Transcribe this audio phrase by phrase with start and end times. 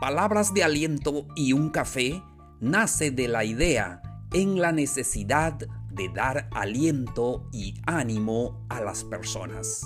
[0.00, 2.22] Palabras de aliento y un café
[2.60, 5.54] nace de la idea en la necesidad
[5.90, 9.82] de dar aliento y ánimo a las personas.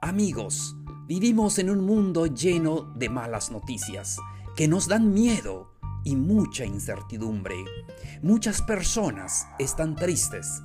[0.00, 0.76] Amigos,
[1.08, 4.18] vivimos en un mundo lleno de malas noticias
[4.56, 5.74] que nos dan miedo
[6.04, 7.56] y mucha incertidumbre.
[8.22, 10.62] Muchas personas están tristes,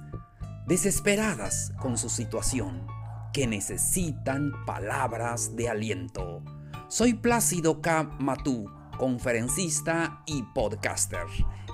[0.67, 2.85] desesperadas con su situación,
[3.33, 6.43] que necesitan palabras de aliento.
[6.91, 8.17] Soy Plácido K.
[8.19, 8.65] Matú,
[8.97, 11.27] conferencista y podcaster.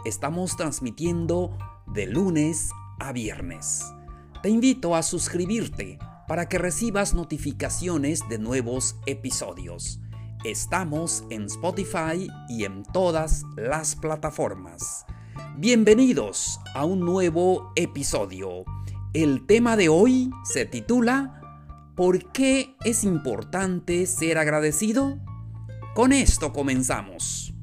[0.04, 1.58] Estamos transmitiendo
[1.88, 2.70] de lunes
[3.00, 3.94] a viernes.
[4.44, 10.02] Te invito a suscribirte para que recibas notificaciones de nuevos episodios.
[10.44, 15.06] Estamos en Spotify y en todas las plataformas.
[15.56, 18.66] Bienvenidos a un nuevo episodio.
[19.14, 21.40] El tema de hoy se titula
[21.96, 25.18] ¿Por qué es importante ser agradecido?
[25.94, 27.54] Con esto comenzamos.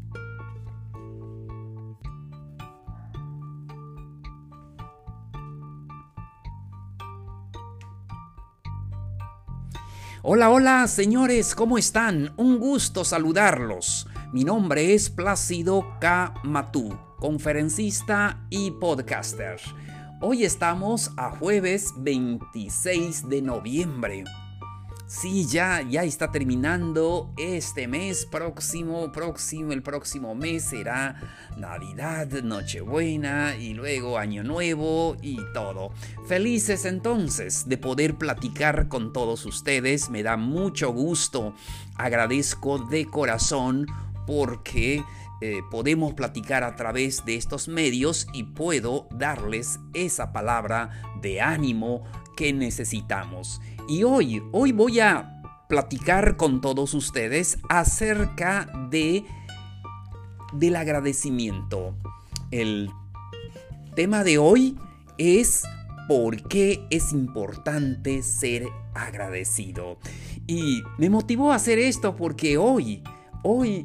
[10.22, 12.32] Hola, hola, señores, ¿cómo están?
[12.38, 14.06] Un gusto saludarlos.
[14.32, 16.32] Mi nombre es Plácido K.
[16.44, 19.60] Matú, conferencista y podcaster.
[20.24, 24.22] Hoy estamos a jueves 26 de noviembre.
[25.08, 31.16] Sí, ya, ya está terminando este mes próximo, próximo, el próximo mes será
[31.56, 35.90] Navidad, Nochebuena y luego Año Nuevo y todo.
[36.28, 41.52] Felices entonces de poder platicar con todos ustedes, me da mucho gusto,
[41.96, 43.88] agradezco de corazón
[44.24, 45.02] porque
[45.44, 52.04] eh, podemos platicar a través de estos medios y puedo darles esa palabra de ánimo
[52.36, 53.60] que necesitamos.
[53.88, 59.24] Y hoy, hoy voy a platicar con todos ustedes acerca de
[60.52, 61.96] del agradecimiento.
[62.52, 62.88] El
[63.96, 64.78] tema de hoy
[65.18, 65.64] es
[66.06, 69.98] por qué es importante ser agradecido.
[70.46, 73.02] Y me motivó a hacer esto porque hoy,
[73.42, 73.84] hoy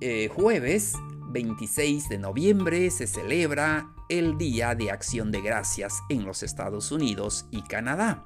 [0.00, 0.94] eh, jueves
[1.30, 7.46] 26 de noviembre se celebra el Día de Acción de Gracias en los Estados Unidos
[7.50, 8.24] y Canadá.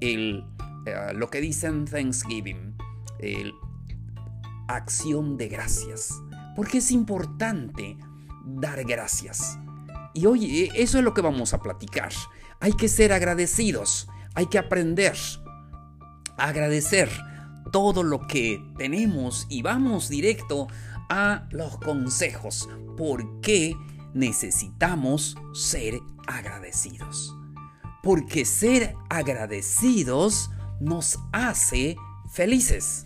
[0.00, 0.44] El,
[0.86, 2.76] eh, lo que dicen Thanksgiving,
[3.18, 3.52] el
[4.68, 6.20] acción de gracias.
[6.56, 7.96] Porque es importante
[8.44, 9.58] dar gracias.
[10.14, 12.12] Y hoy eh, eso es lo que vamos a platicar.
[12.60, 15.16] Hay que ser agradecidos, hay que aprender
[16.36, 17.08] a agradecer
[17.70, 20.68] todo lo que tenemos y vamos directo
[21.08, 22.68] a los consejos.
[22.96, 23.76] ¿Por qué
[24.14, 27.34] necesitamos ser agradecidos?
[28.02, 30.50] Porque ser agradecidos
[30.80, 31.96] nos hace
[32.30, 33.04] felices.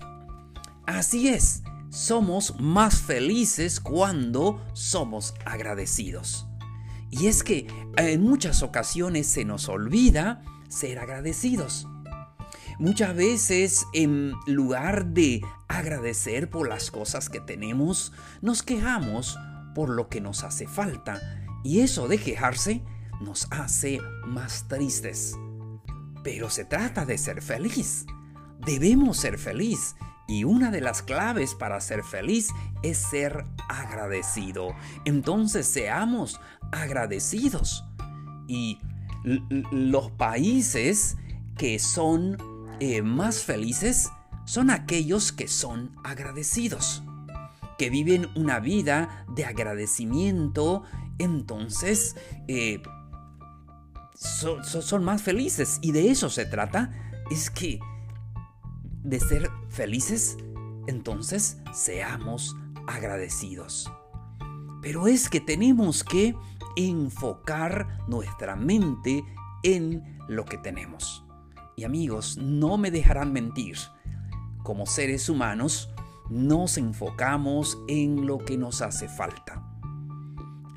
[0.86, 6.46] Así es, somos más felices cuando somos agradecidos.
[7.10, 11.86] Y es que en muchas ocasiones se nos olvida ser agradecidos.
[12.78, 18.12] Muchas veces en lugar de agradecer por las cosas que tenemos,
[18.42, 19.38] nos quejamos
[19.74, 21.20] por lo que nos hace falta.
[21.62, 22.82] Y eso de quejarse
[23.20, 25.36] nos hace más tristes.
[26.22, 28.06] Pero se trata de ser feliz.
[28.64, 29.94] Debemos ser feliz.
[30.26, 32.48] Y una de las claves para ser feliz
[32.82, 34.74] es ser agradecido.
[35.04, 36.40] Entonces seamos
[36.72, 37.84] agradecidos.
[38.48, 38.80] Y
[39.22, 41.16] los países
[41.56, 42.36] que son
[42.80, 44.10] eh, más felices
[44.44, 47.02] son aquellos que son agradecidos,
[47.78, 50.82] que viven una vida de agradecimiento,
[51.18, 52.16] entonces
[52.48, 52.82] eh,
[54.14, 55.78] son más felices.
[55.82, 56.92] Y de eso se trata,
[57.30, 57.80] es que
[59.02, 60.36] de ser felices,
[60.86, 62.56] entonces seamos
[62.86, 63.90] agradecidos.
[64.82, 66.34] Pero es que tenemos que
[66.76, 69.24] enfocar nuestra mente
[69.62, 71.23] en lo que tenemos.
[71.76, 73.76] Y amigos, no me dejarán mentir.
[74.62, 75.90] Como seres humanos,
[76.30, 79.62] nos enfocamos en lo que nos hace falta.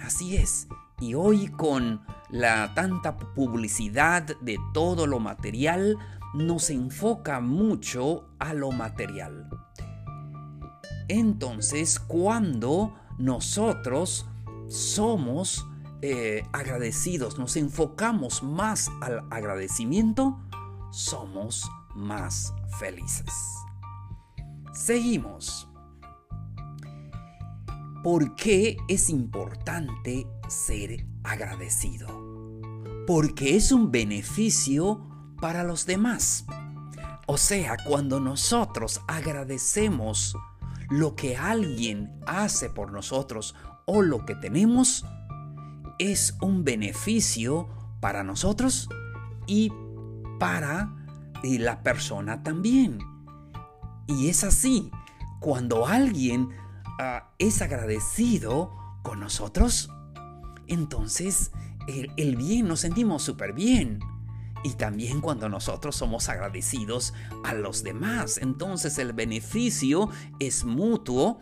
[0.02, 0.68] Así es.
[1.00, 5.98] Y hoy con la tanta publicidad de todo lo material,
[6.34, 9.50] nos enfoca mucho a lo material.
[11.08, 14.28] Entonces, cuando nosotros
[14.68, 15.66] somos
[16.02, 20.40] eh, agradecidos, nos enfocamos más al agradecimiento,
[20.92, 23.34] somos más felices.
[24.74, 25.68] Seguimos.
[28.04, 32.08] ¿Por qué es importante ser agradecido?
[33.06, 35.08] Porque es un beneficio
[35.42, 36.46] para los demás.
[37.26, 40.38] O sea, cuando nosotros agradecemos
[40.90, 43.56] lo que alguien hace por nosotros
[43.86, 45.06] o lo que tenemos
[46.00, 47.68] es un beneficio
[48.00, 48.88] para nosotros
[49.48, 49.72] y
[50.40, 50.94] para
[51.44, 53.00] eh, la persona también.
[54.08, 54.92] Y es así,
[55.40, 56.50] cuando alguien
[57.00, 59.90] ah, es agradecido con nosotros,
[60.68, 61.52] entonces
[61.88, 64.00] el, el bien nos sentimos súper bien
[64.64, 67.14] y también cuando nosotros somos agradecidos
[67.44, 68.38] a los demás.
[68.38, 70.10] Entonces el beneficio
[70.40, 71.42] es mutuo,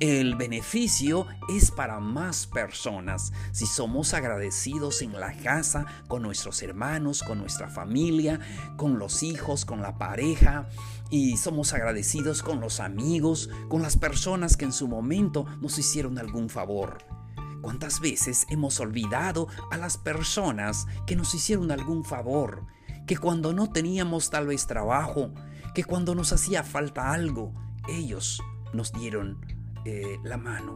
[0.00, 3.32] el beneficio es para más personas.
[3.52, 8.40] Si somos agradecidos en la casa, con nuestros hermanos, con nuestra familia,
[8.76, 10.68] con los hijos, con la pareja,
[11.10, 16.18] y somos agradecidos con los amigos, con las personas que en su momento nos hicieron
[16.18, 17.21] algún favor.
[17.62, 22.66] ¿Cuántas veces hemos olvidado a las personas que nos hicieron algún favor?
[23.06, 25.32] Que cuando no teníamos tal vez trabajo,
[25.72, 27.54] que cuando nos hacía falta algo,
[27.88, 28.42] ellos
[28.72, 29.46] nos dieron
[29.84, 30.74] eh, la mano.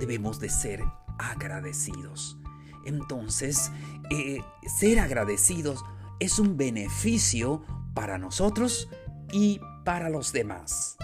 [0.00, 0.82] Debemos de ser
[1.18, 2.36] agradecidos.
[2.84, 3.70] Entonces,
[4.10, 5.84] eh, ser agradecidos
[6.18, 7.62] es un beneficio
[7.94, 8.88] para nosotros
[9.32, 10.96] y para los demás.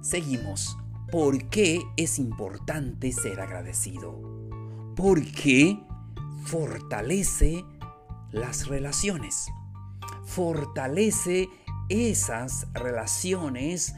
[0.00, 0.76] Seguimos
[1.10, 4.20] ¿Por qué es importante ser agradecido?
[4.94, 5.80] Porque
[6.44, 7.64] fortalece
[8.30, 9.48] las relaciones.
[10.24, 11.48] Fortalece
[11.88, 13.94] esas relaciones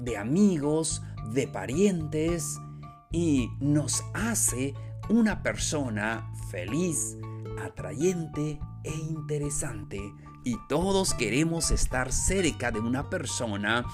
[0.00, 2.58] de amigos, de parientes
[3.12, 4.74] y nos hace
[5.08, 7.16] una persona feliz,
[7.62, 10.00] atrayente e interesante.
[10.44, 13.84] Y todos queremos estar cerca de una persona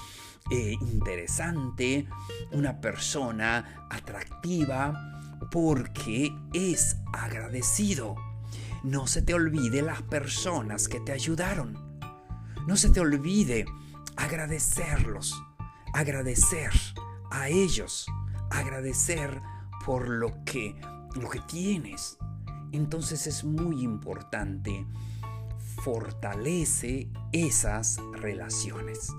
[0.51, 2.07] eh, interesante,
[2.51, 4.93] una persona atractiva,
[5.51, 8.15] porque es agradecido.
[8.83, 11.99] No se te olvide las personas que te ayudaron.
[12.67, 13.65] No se te olvide
[14.15, 15.35] agradecerlos,
[15.93, 16.71] agradecer
[17.31, 18.05] a ellos,
[18.51, 19.41] agradecer
[19.85, 20.75] por lo que,
[21.15, 22.17] lo que tienes.
[22.71, 24.85] Entonces es muy importante.
[25.83, 29.11] Fortalece esas relaciones.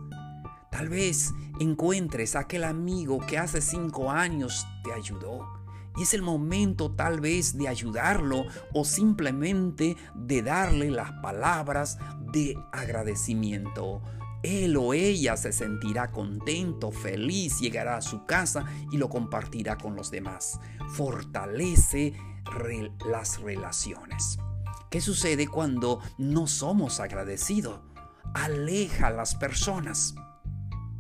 [0.77, 5.49] Tal vez encuentres a aquel amigo que hace cinco años te ayudó.
[5.97, 8.45] Y es el momento tal vez de ayudarlo
[8.75, 11.97] o simplemente de darle las palabras
[12.31, 14.03] de agradecimiento.
[14.43, 19.97] Él o ella se sentirá contento, feliz, llegará a su casa y lo compartirá con
[19.97, 20.61] los demás.
[20.91, 22.13] Fortalece
[23.11, 24.39] las relaciones.
[24.91, 27.81] ¿Qué sucede cuando no somos agradecidos?
[28.35, 30.15] Aleja a las personas.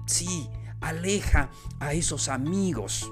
[0.07, 0.49] Sí,
[0.81, 1.51] aleja
[1.81, 3.11] a esos amigos.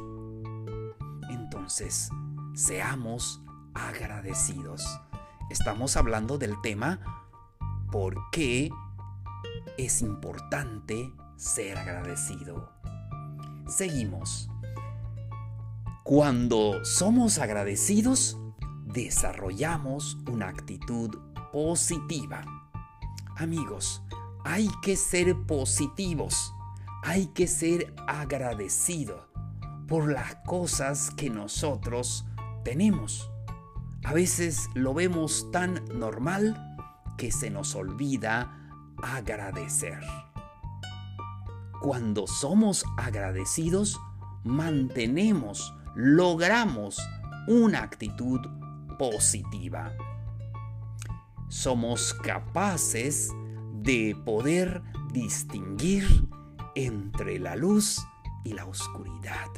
[1.29, 2.09] Entonces,
[2.55, 3.43] seamos
[3.75, 4.87] agradecidos.
[5.51, 7.01] Estamos hablando del tema
[7.91, 8.71] ¿por qué
[9.77, 12.73] es importante ser agradecido?
[13.67, 14.49] Seguimos.
[16.05, 18.39] Cuando somos agradecidos,
[18.85, 21.11] desarrollamos una actitud
[21.53, 22.45] positiva.
[23.37, 24.03] Amigos,
[24.45, 26.54] hay que ser positivos
[27.05, 29.29] hay que ser agradecido
[29.87, 32.25] por las cosas que nosotros
[32.65, 33.31] tenemos.
[34.05, 36.79] A veces lo vemos tan normal
[37.19, 38.59] que se nos olvida
[39.03, 40.01] agradecer.
[41.83, 44.01] Cuando somos agradecidos,
[44.43, 46.99] mantenemos, logramos
[47.47, 48.41] una actitud
[48.99, 49.93] positiva.
[51.49, 53.31] Somos capaces
[53.75, 56.09] de poder distinguir
[56.75, 58.05] entre la luz
[58.45, 59.49] y la oscuridad.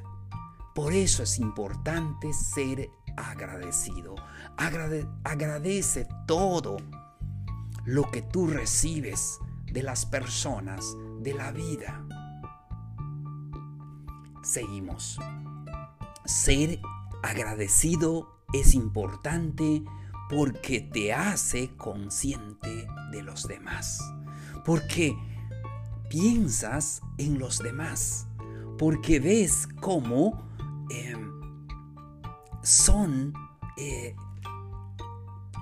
[0.74, 4.14] Por eso es importante ser agradecido.
[5.24, 6.76] agradece todo
[7.84, 9.38] lo que tú recibes
[9.72, 10.84] de las personas,
[11.20, 12.04] de la vida.
[14.42, 15.18] Seguimos.
[16.24, 16.80] Ser
[17.22, 19.82] agradecido es importante
[20.28, 24.00] porque te hace consciente de los demás.
[24.64, 25.16] Porque
[26.08, 28.26] piensas en los demás,
[28.78, 30.48] porque ves cómo
[30.90, 31.32] em,
[32.62, 33.32] son
[33.76, 34.14] eh,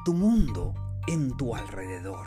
[0.04, 0.74] tu mundo
[1.06, 2.26] en tu alrededor.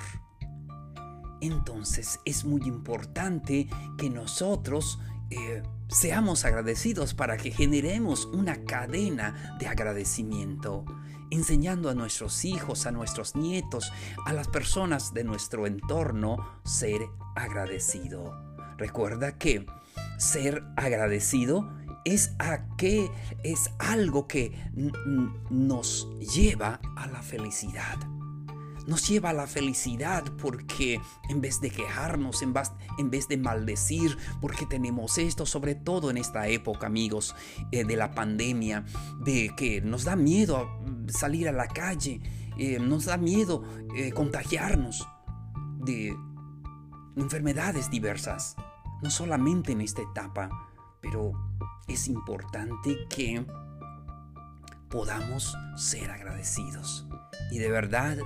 [1.41, 9.67] Entonces es muy importante que nosotros eh, seamos agradecidos para que generemos una cadena de
[9.67, 10.85] agradecimiento,
[11.31, 13.91] enseñando a nuestros hijos, a nuestros nietos,
[14.25, 17.01] a las personas de nuestro entorno ser
[17.35, 18.33] agradecido.
[18.77, 19.65] Recuerda que
[20.17, 21.69] ser agradecido
[22.05, 23.09] es, a que,
[23.43, 24.51] es algo que
[25.49, 27.97] nos lleva a la felicidad.
[28.87, 34.65] Nos lleva a la felicidad porque en vez de quejarnos, en vez, de maldecir, porque
[34.65, 37.35] tenemos esto, sobre todo en esta época, amigos,
[37.71, 38.85] eh, de la pandemia,
[39.23, 40.67] de que nos da miedo
[41.07, 42.21] salir a la calle,
[42.57, 43.63] eh, nos da miedo
[43.95, 45.07] eh, contagiarnos
[45.79, 46.15] de
[47.17, 48.55] enfermedades diversas,
[49.03, 50.49] no solamente en esta etapa,
[51.01, 51.33] pero
[51.87, 53.45] es importante que
[54.89, 57.05] podamos ser agradecidos.
[57.51, 58.17] Y de verdad,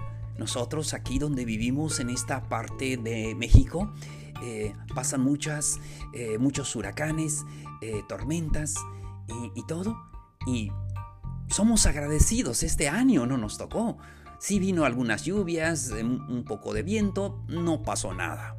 [0.42, 3.94] nosotros aquí donde vivimos en esta parte de México,
[4.42, 5.80] eh, pasan muchas,
[6.16, 7.46] eh, muchos huracanes,
[7.80, 8.74] eh, tormentas
[9.56, 9.96] y, todo.
[10.48, 10.72] Y
[11.48, 12.64] somos agradecidos.
[12.64, 14.00] Este año no nos tocó.
[14.40, 18.56] Sí vino algunas lluvias, un poco de viento, no pasó nada.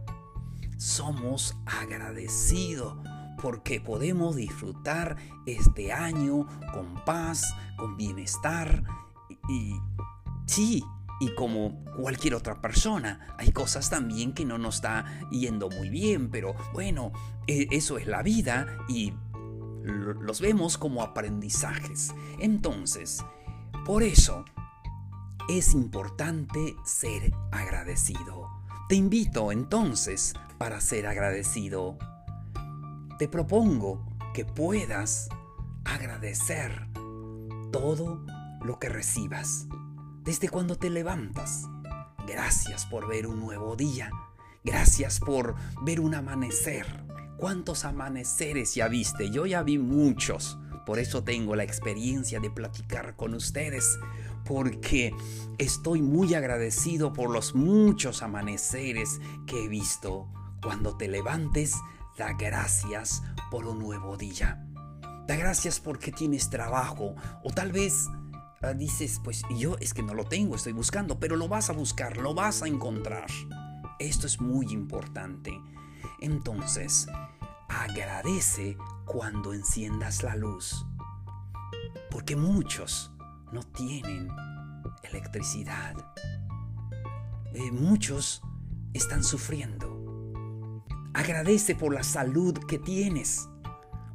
[0.78, 2.96] Somos agradecidos
[3.42, 8.84] porque podemos disfrutar este año con paz, con bienestar
[9.48, 9.74] y,
[10.46, 10.84] sí,
[11.22, 16.30] y como cualquier otra persona, hay cosas también que no nos está yendo muy bien,
[16.30, 17.12] pero bueno,
[17.46, 19.12] e, eso es la vida y
[19.84, 22.12] los vemos como aprendizajes.
[22.40, 23.24] Entonces,
[23.84, 24.44] por eso
[25.48, 28.48] es importante ser agradecido.
[28.88, 31.98] Te invito entonces para ser agradecido
[33.20, 35.28] te propongo que puedas
[35.84, 36.88] agradecer
[37.70, 38.26] todo
[38.64, 39.68] lo que recibas
[40.22, 41.68] desde cuando te levantas.
[42.26, 44.10] Gracias por ver un nuevo día.
[44.64, 46.86] Gracias por ver un amanecer.
[47.36, 49.30] ¿Cuántos amaneceres ya viste?
[49.30, 50.58] Yo ya vi muchos.
[50.86, 53.98] Por eso tengo la experiencia de platicar con ustedes.
[54.44, 55.14] Porque
[55.58, 60.28] estoy muy agradecido por los muchos amaneceres que he visto.
[60.62, 61.74] Cuando te levantes,
[62.18, 64.62] Da gracias por un nuevo día.
[65.26, 67.14] Da gracias porque tienes trabajo.
[67.42, 68.06] O tal vez
[68.76, 72.16] dices, pues yo es que no lo tengo, estoy buscando, pero lo vas a buscar,
[72.16, 73.26] lo vas a encontrar.
[73.98, 75.52] Esto es muy importante.
[76.20, 77.08] Entonces,
[77.68, 80.86] agradece cuando enciendas la luz.
[82.10, 83.10] Porque muchos
[83.52, 84.28] no tienen
[85.02, 85.94] electricidad.
[87.54, 88.42] Eh, muchos
[88.92, 90.82] están sufriendo.
[91.14, 93.48] Agradece por la salud que tienes,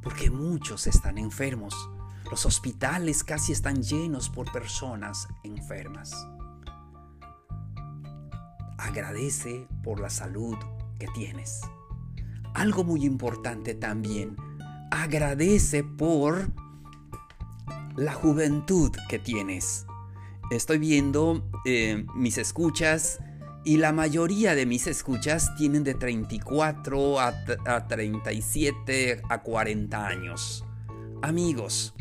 [0.02, 1.74] porque muchos están enfermos.
[2.30, 6.26] Los hospitales casi están llenos por personas enfermas.
[8.76, 10.56] Agradece por la salud
[10.98, 11.62] que tienes.
[12.54, 14.36] Algo muy importante también,
[14.90, 16.50] agradece por
[17.96, 19.86] la juventud que tienes.
[20.50, 23.18] Estoy viendo eh, mis escuchas
[23.64, 30.64] y la mayoría de mis escuchas tienen de 34 a, 37 a 40 años.
[31.20, 31.94] Amigos,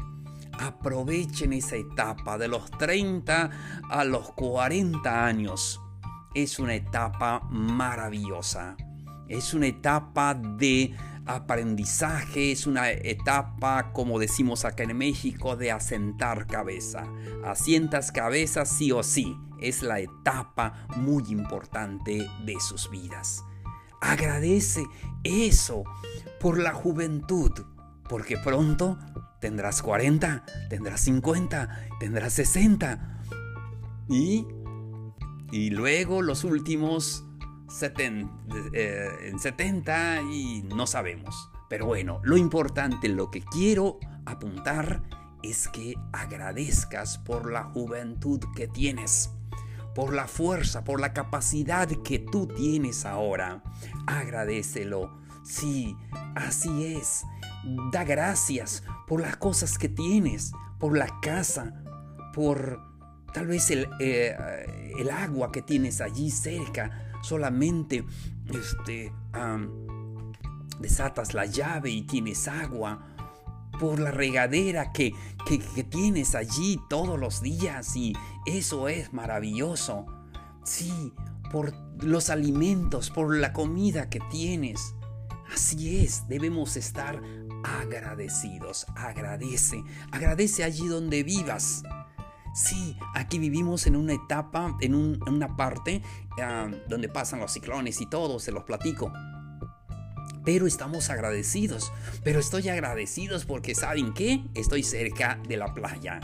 [0.59, 3.49] aprovechen esa etapa de los 30
[3.89, 5.81] a los 40 años.
[6.33, 8.75] Es una etapa maravillosa.
[9.27, 10.95] Es una etapa de
[11.25, 17.03] aprendizaje, es una etapa, como decimos acá en México, de asentar cabeza.
[17.43, 23.43] Asientas cabeza sí o sí es la etapa muy importante de sus vidas.
[24.01, 24.85] Agradece
[25.23, 25.83] eso
[26.39, 27.51] por la juventud,
[28.07, 28.97] porque pronto
[29.39, 33.21] tendrás 40, tendrás 50, tendrás 60
[34.09, 34.45] y,
[35.51, 37.25] y luego los últimos
[37.69, 38.31] 70,
[38.73, 41.49] eh, en 70 y no sabemos.
[41.69, 45.03] Pero bueno, lo importante, lo que quiero apuntar
[45.43, 49.31] es que agradezcas por la juventud que tienes
[49.97, 53.63] por la fuerza, por la capacidad que tú tienes ahora.
[54.05, 55.17] Agradecelo.
[55.43, 55.97] Sí,
[56.35, 57.23] así es.
[57.91, 61.73] Da gracias por las cosas que tienes, por la casa,
[62.33, 62.79] por
[63.33, 64.35] tal vez el, eh,
[64.97, 67.13] el agua que tienes allí cerca.
[67.23, 68.05] Solamente
[68.49, 69.11] este,
[70.79, 73.15] desatas la llave y tienes agua
[73.79, 75.13] por la regadera que,
[75.45, 78.13] que, tienes allí todos los días y
[78.45, 80.05] eso es maravilloso.
[80.63, 81.13] Sí,
[81.51, 81.73] por
[82.03, 84.95] los alimentos, por la comida que tienes.
[85.53, 87.21] Así es, debemos estar
[87.81, 88.85] agradecidos.
[88.95, 91.83] Agradece, agradece allí donde vivas.
[92.53, 96.01] Sí, aquí vivimos en una etapa, en, una parte
[96.41, 99.11] ah, donde pasan los ciclones y todo, se los platico
[100.47, 101.91] pero estamos agradecidos.
[102.23, 104.45] Pero estoy agradecidos porque ¿saben qué?
[104.55, 106.21] Estoy cerca de la playa.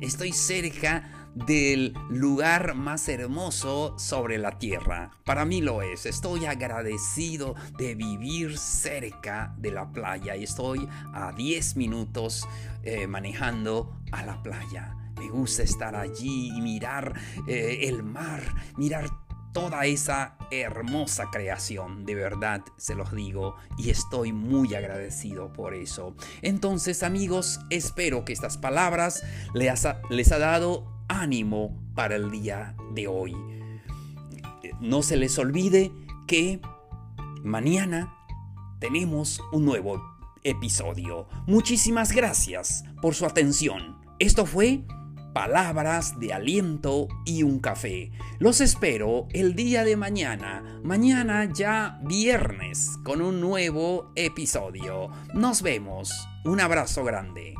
[0.00, 5.10] Estoy cerca del lugar más hermoso sobre la tierra.
[5.24, 6.06] Para mí lo es.
[6.06, 12.48] Estoy agradecido de vivir cerca de la playa y estoy a 10 minutos
[12.82, 14.96] eh, manejando a la playa.
[15.18, 17.12] Me gusta estar allí y mirar
[17.46, 18.42] eh, el mar,
[18.78, 19.10] mirar
[19.52, 26.14] toda esa hermosa creación, de verdad se los digo y estoy muy agradecido por eso.
[26.42, 29.22] Entonces amigos, espero que estas palabras
[29.54, 33.34] les ha, les ha dado ánimo para el día de hoy.
[34.80, 35.92] No se les olvide
[36.26, 36.60] que
[37.42, 38.14] mañana
[38.78, 40.02] tenemos un nuevo
[40.44, 41.28] episodio.
[41.46, 43.98] Muchísimas gracias por su atención.
[44.18, 44.84] Esto fue
[45.32, 48.10] palabras de aliento y un café.
[48.38, 55.10] Los espero el día de mañana, mañana ya viernes, con un nuevo episodio.
[55.34, 56.10] Nos vemos.
[56.44, 57.54] Un abrazo grande.